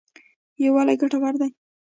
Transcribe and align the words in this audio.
یوالی 0.65 0.95
ګټور 1.01 1.33
دی. 1.41 1.51